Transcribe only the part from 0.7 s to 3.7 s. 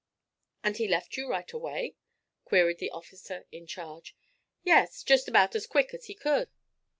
he left you right away?' queried the officer in